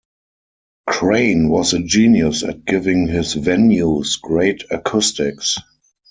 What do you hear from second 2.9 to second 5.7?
his venues great acoustics.